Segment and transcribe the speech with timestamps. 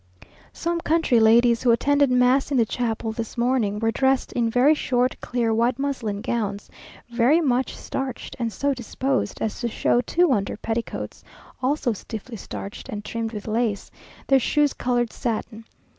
[0.51, 4.73] Some country ladies, who attended mass in the chapel this morning, were dressed in very
[4.73, 6.71] short clear white muslin gowns,
[7.11, 11.23] very much starched, and so disposed as to show two under petticoats,
[11.61, 13.91] also stiffly starched, and trimmed with lace,
[14.25, 15.65] their shoes coloured satin.